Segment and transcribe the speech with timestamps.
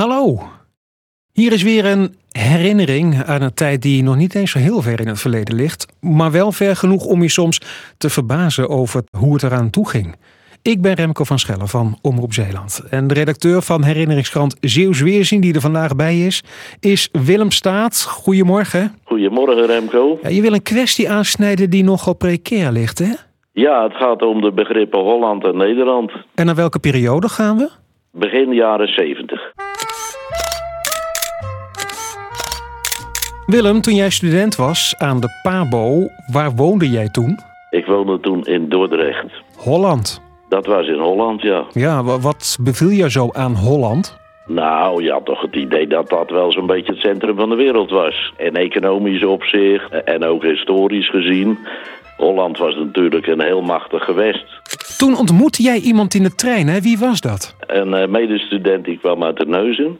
[0.00, 0.38] Hallo.
[1.32, 5.00] Hier is weer een herinnering aan een tijd die nog niet eens zo heel ver
[5.00, 7.60] in het verleden ligt, maar wel ver genoeg om je soms
[7.98, 10.16] te verbazen over hoe het eraan toe ging.
[10.62, 12.86] Ik ben Remco van Schellen van Omroep Zeeland.
[12.90, 16.42] En de redacteur van herinneringskrant Zeeuws Weerzien, die er vandaag bij is,
[16.80, 18.02] is Willem Staat.
[18.02, 18.94] Goedemorgen.
[19.04, 20.18] Goedemorgen Remco.
[20.22, 23.12] Ja, je wil een kwestie aansnijden die nogal precair ligt, hè?
[23.52, 26.12] Ja, het gaat om de begrippen Holland en Nederland.
[26.34, 27.70] En naar welke periode gaan we?
[28.12, 29.49] Begin jaren 70.
[33.50, 37.38] Willem, toen jij student was aan de PABO, waar woonde jij toen?
[37.70, 39.26] Ik woonde toen in Dordrecht.
[39.56, 40.20] Holland.
[40.48, 41.64] Dat was in Holland, ja.
[41.72, 44.18] Ja, wa- wat beviel jou zo aan Holland?
[44.46, 47.54] Nou, je had toch het idee dat dat wel zo'n beetje het centrum van de
[47.56, 48.32] wereld was.
[48.36, 51.58] In economisch opzicht en ook historisch gezien.
[52.16, 54.44] Holland was natuurlijk een heel machtig gewest.
[54.98, 56.80] Toen ontmoette jij iemand in de trein, hè?
[56.80, 57.54] Wie was dat?
[57.66, 59.98] Een eh, medestudent die kwam uit de Neuzen.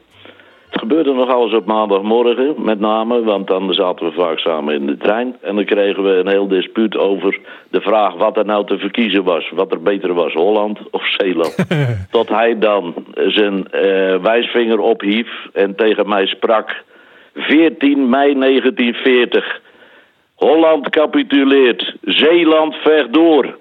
[0.80, 4.96] Gebeurde nog alles op maandagmorgen, met name, want dan zaten we vaak samen in de
[4.96, 5.36] trein.
[5.42, 7.38] En dan kregen we een heel dispuut over
[7.70, 9.50] de vraag wat er nou te verkiezen was.
[9.50, 11.56] Wat er beter was, Holland of Zeeland.
[12.10, 16.82] Tot hij dan zijn eh, wijsvinger ophief en tegen mij sprak.
[17.34, 19.60] 14 mei 1940.
[20.34, 23.58] Holland capituleert, Zeeland vecht door.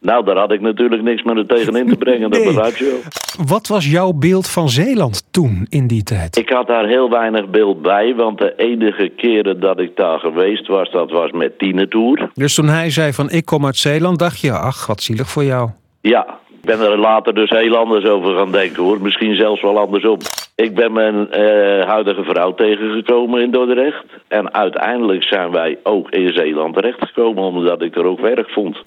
[0.00, 3.46] Nou, daar had ik natuurlijk niks meer tegen in te brengen, dat begrijp je wel.
[3.46, 6.36] Wat was jouw beeld van Zeeland toen, in die tijd?
[6.36, 10.66] Ik had daar heel weinig beeld bij, want de enige keren dat ik daar geweest
[10.66, 12.30] was, dat was met Tienertour.
[12.34, 15.44] Dus toen hij zei van ik kom uit Zeeland, dacht je, ach, wat zielig voor
[15.44, 15.70] jou.
[16.00, 19.02] Ja, ik ben er later dus heel anders over gaan denken hoor.
[19.02, 20.18] Misschien zelfs wel andersom.
[20.56, 24.04] Ik ben mijn eh, huidige vrouw tegengekomen in Dordrecht.
[24.28, 28.80] En uiteindelijk zijn wij ook in Zeeland terechtgekomen, omdat ik er ook werk vond.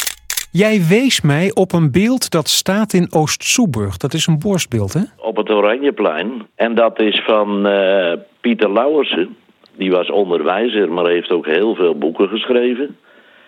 [0.55, 3.97] Jij wees mij op een beeld dat staat in Oost-Soeburg.
[3.97, 5.01] Dat is een borstbeeld, hè?
[5.17, 6.31] Op het Oranjeplein.
[6.55, 9.35] En dat is van eh, Pieter Lauwersen.
[9.77, 12.97] Die was onderwijzer, maar heeft ook heel veel boeken geschreven.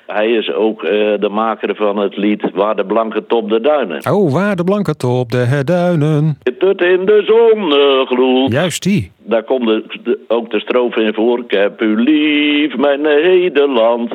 [0.08, 4.12] Hij is ook eh, de maker van het lied Waar de blanke top de duinen.
[4.12, 6.38] Oh, waar de blanke top, de herduinen.
[6.60, 7.72] Tot in de zon
[8.08, 8.52] gloeit.
[8.52, 9.12] Juist die.
[9.24, 11.40] Daar komt de, de- ook de strofe in voor.
[11.40, 14.12] Ik heb u lief, mijn Nederland.